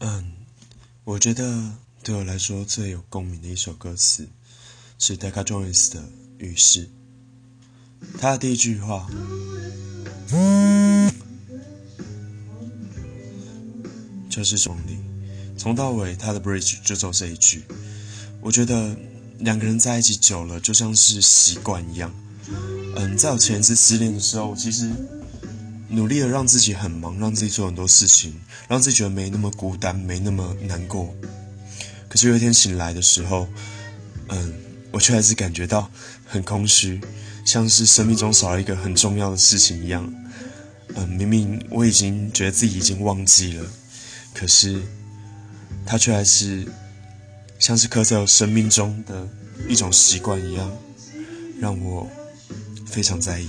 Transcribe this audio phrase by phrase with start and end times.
[0.00, 0.32] 嗯，
[1.02, 1.72] 我觉得
[2.04, 4.28] 对我来说最有共鸣的一首歌词
[4.98, 6.00] 是 Decca Jones 的
[6.38, 6.86] 《浴室》。
[8.20, 9.10] 他的第一句话
[14.30, 14.96] 就是兄弟，
[15.58, 17.64] 从到尾他的 bridge 就走这一句。
[18.40, 18.96] 我觉得
[19.40, 22.14] 两个人在一起久了，就像是习惯一样。
[22.94, 24.92] 嗯，在我前一次失恋的时候，其实。
[25.88, 31.14] 努力的让自己很忙，让自己做很多事情，让自己觉得没那么孤单，没那么难过。
[32.08, 33.48] 可是有一天醒来的时候，
[34.28, 34.54] 嗯，
[34.90, 35.90] 我却还是感觉到
[36.26, 37.00] 很空虚，
[37.44, 40.12] 像是生命中少了一个很重要的事情一样。
[40.94, 43.66] 嗯，明明我已经觉得自己已经忘记了，
[44.34, 44.80] 可是
[45.86, 46.66] 他却还是
[47.58, 49.28] 像是刻在我生命中的
[49.68, 50.70] 一种习惯一样，
[51.60, 52.08] 让我
[52.86, 53.48] 非常在意。